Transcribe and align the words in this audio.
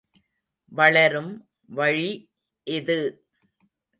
வளரும் 0.71 1.29
வழி 1.69 2.09
இது! 2.67 2.97